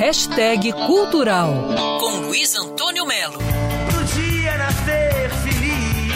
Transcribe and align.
Hashtag 0.00 0.72
Cultural 0.86 1.52
com 2.00 2.20
Luiz 2.20 2.56
Antônio 2.56 3.04
Melo. 3.04 3.34
Podia 3.34 4.56
nascer 4.56 5.30
feliz, 5.42 6.14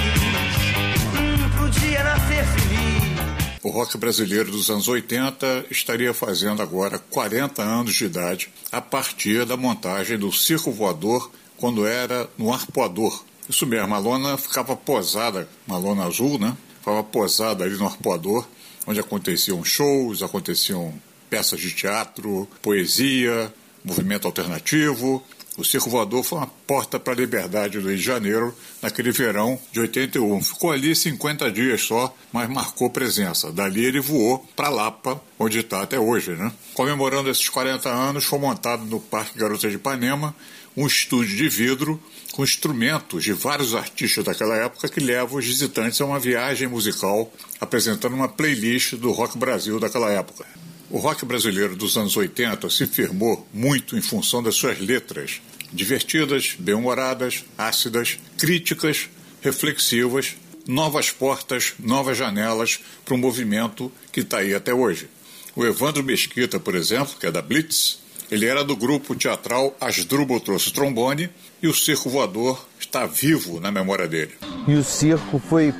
hum, 1.12 1.58
podia 1.58 2.02
nascer 2.02 2.46
feliz. 2.46 3.62
O 3.62 3.68
rock 3.68 3.98
brasileiro 3.98 4.50
dos 4.50 4.70
anos 4.70 4.88
80 4.88 5.66
estaria 5.70 6.14
fazendo 6.14 6.62
agora 6.62 6.98
40 6.98 7.60
anos 7.60 7.94
de 7.94 8.06
idade 8.06 8.48
a 8.72 8.80
partir 8.80 9.44
da 9.44 9.54
montagem 9.54 10.16
do 10.16 10.32
Circo 10.32 10.70
Voador 10.72 11.30
quando 11.58 11.86
era 11.86 12.26
no 12.38 12.54
Arpoador. 12.54 13.22
Isso 13.46 13.66
mesmo, 13.66 13.94
a 13.94 13.98
lona 13.98 14.38
ficava 14.38 14.74
posada, 14.74 15.46
uma 15.68 15.76
lona 15.76 16.06
azul, 16.06 16.38
né? 16.38 16.56
Ficava 16.78 17.04
posada 17.04 17.64
ali 17.64 17.76
no 17.76 17.84
Arpoador, 17.84 18.46
onde 18.86 18.98
aconteciam 18.98 19.62
shows, 19.62 20.22
aconteciam 20.22 20.94
peças 21.28 21.60
de 21.60 21.70
teatro, 21.70 22.48
poesia, 22.62 23.52
movimento 23.84 24.26
alternativo. 24.26 25.22
O 25.56 25.64
Circo 25.64 25.88
Voador 25.88 26.24
foi 26.24 26.38
uma 26.38 26.48
porta 26.66 26.98
para 26.98 27.12
a 27.12 27.16
liberdade 27.16 27.78
do 27.78 27.86
Rio 27.86 27.96
de 27.96 28.02
Janeiro 28.02 28.52
naquele 28.82 29.12
verão 29.12 29.56
de 29.70 29.78
81. 29.78 30.42
Ficou 30.42 30.72
ali 30.72 30.96
50 30.96 31.52
dias 31.52 31.82
só, 31.82 32.12
mas 32.32 32.48
marcou 32.50 32.90
presença. 32.90 33.52
Dali 33.52 33.84
ele 33.84 34.00
voou 34.00 34.44
para 34.56 34.68
Lapa, 34.68 35.22
onde 35.38 35.60
está 35.60 35.82
até 35.82 35.98
hoje. 35.98 36.32
Né? 36.32 36.50
Comemorando 36.72 37.30
esses 37.30 37.48
40 37.48 37.88
anos, 37.88 38.24
foi 38.24 38.40
montado 38.40 38.84
no 38.84 38.98
Parque 38.98 39.38
Garota 39.38 39.68
de 39.68 39.76
Ipanema 39.76 40.34
um 40.76 40.88
estúdio 40.88 41.36
de 41.36 41.48
vidro 41.48 42.02
com 42.32 42.42
instrumentos 42.42 43.22
de 43.22 43.32
vários 43.32 43.76
artistas 43.76 44.24
daquela 44.24 44.56
época 44.56 44.88
que 44.88 44.98
levam 44.98 45.38
os 45.38 45.46
visitantes 45.46 46.00
a 46.00 46.04
uma 46.04 46.18
viagem 46.18 46.66
musical 46.66 47.32
apresentando 47.60 48.14
uma 48.14 48.28
playlist 48.28 48.94
do 48.94 49.12
rock 49.12 49.38
Brasil 49.38 49.78
daquela 49.78 50.10
época. 50.10 50.44
O 50.90 50.98
rock 50.98 51.24
brasileiro 51.24 51.74
dos 51.74 51.96
anos 51.96 52.16
80 52.16 52.68
se 52.70 52.86
firmou 52.86 53.46
muito 53.52 53.96
em 53.96 54.02
função 54.02 54.42
das 54.42 54.54
suas 54.54 54.78
letras, 54.78 55.40
divertidas, 55.72 56.54
bem-humoradas, 56.58 57.44
ácidas, 57.56 58.18
críticas, 58.36 59.08
reflexivas, 59.42 60.36
novas 60.66 61.10
portas, 61.10 61.74
novas 61.78 62.16
janelas 62.16 62.80
para 63.04 63.14
um 63.14 63.18
movimento 63.18 63.90
que 64.12 64.20
está 64.20 64.38
aí 64.38 64.54
até 64.54 64.72
hoje. 64.72 65.08
O 65.56 65.64
Evandro 65.64 66.02
Mesquita, 66.02 66.58
por 66.58 66.74
exemplo, 66.74 67.14
que 67.18 67.26
é 67.26 67.30
da 67.30 67.42
Blitz, 67.42 67.98
ele 68.30 68.46
era 68.46 68.64
do 68.64 68.76
grupo 68.76 69.14
teatral 69.14 69.76
Asdrubal 69.80 70.40
Trouxe 70.40 70.72
Trombone 70.72 71.30
e 71.62 71.68
o 71.68 71.74
Circo 71.74 72.08
Voador 72.08 72.66
está 72.78 73.06
vivo 73.06 73.60
na 73.60 73.70
memória 73.70 74.08
dele. 74.08 74.32
E 74.66 74.74
o 74.74 74.82
circo 74.82 75.38
foi 75.38 75.72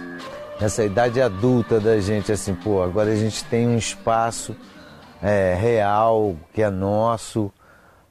essa 0.60 0.84
idade 0.84 1.20
adulta 1.20 1.80
da 1.80 1.98
gente, 2.00 2.30
assim, 2.30 2.54
pô, 2.54 2.82
agora 2.82 3.12
a 3.12 3.16
gente 3.16 3.42
tem 3.44 3.66
um 3.66 3.76
espaço 3.76 4.54
é, 5.24 5.54
real, 5.54 6.36
que 6.52 6.60
é 6.60 6.68
nosso. 6.68 7.50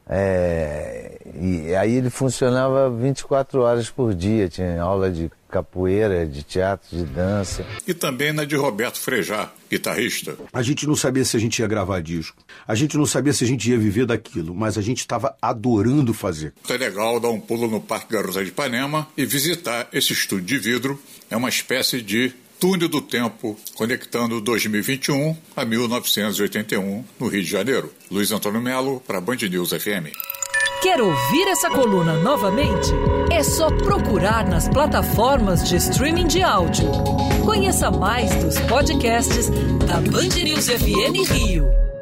É, 0.10 1.22
e 1.40 1.74
aí 1.76 1.96
ele 1.96 2.10
funcionava 2.10 2.90
24 2.90 3.62
horas 3.62 3.90
por 3.90 4.14
dia, 4.14 4.50
tinha 4.50 4.82
aula 4.82 5.10
de 5.10 5.32
capoeira, 5.50 6.26
de 6.26 6.44
teatro, 6.44 6.98
de 6.98 7.06
dança. 7.06 7.64
E 7.88 7.94
também 7.94 8.34
na 8.34 8.44
de 8.44 8.56
Roberto 8.56 9.00
Frejá, 9.00 9.50
guitarrista. 9.70 10.36
A 10.52 10.62
gente 10.64 10.86
não 10.88 10.96
sabia 10.96 11.24
se 11.24 11.38
a 11.38 11.40
gente 11.40 11.60
ia 11.60 11.68
gravar 11.68 12.02
disco, 12.02 12.44
a 12.68 12.76
gente 12.76 12.98
não 12.98 13.06
sabia 13.06 13.32
se 13.32 13.44
a 13.44 13.48
gente 13.48 13.70
ia 13.70 13.78
viver 13.78 14.08
daquilo, 14.08 14.54
mas 14.54 14.78
a 14.78 14.82
gente 14.82 15.00
estava 15.00 15.38
adorando 15.42 16.14
fazer. 16.14 16.54
É 16.68 16.78
legal 16.78 17.20
dar 17.20 17.30
um 17.30 17.40
pulo 17.40 17.70
no 17.70 17.80
Parque 17.80 18.12
Garota 18.12 18.44
de 18.44 18.50
Ipanema 18.50 19.08
e 19.16 19.26
visitar 19.26 19.88
esse 19.94 20.12
estúdio 20.12 20.46
de 20.46 20.58
vidro. 20.58 21.00
É 21.30 21.38
uma 21.38 21.50
espécie 21.50 22.02
de 22.02 22.34
túnel 22.64 22.88
do 22.88 23.02
tempo 23.02 23.58
conectando 23.76 24.40
2021 24.40 25.36
a 25.54 25.66
1981 25.66 27.04
no 27.20 27.28
Rio 27.28 27.44
de 27.44 27.50
Janeiro. 27.50 27.94
Luiz 28.10 28.32
Antônio 28.32 28.62
Melo 28.62 29.02
para 29.06 29.20
Band 29.20 29.36
News 29.50 29.72
FM. 29.72 30.16
Quer 30.82 31.02
ouvir 31.02 31.46
essa 31.50 31.70
coluna 31.70 32.14
novamente? 32.22 32.90
É 33.30 33.44
só 33.44 33.70
procurar 33.70 34.48
nas 34.48 34.70
plataformas 34.70 35.68
de 35.68 35.76
streaming 35.76 36.28
de 36.28 36.42
áudio. 36.42 36.90
Conheça 37.44 37.92
mais 37.92 38.34
dos 38.36 38.58
podcasts 38.62 39.50
da 39.86 40.00
Band 40.00 40.42
News 40.42 40.68
FM 40.68 41.30
Rio. 41.34 41.93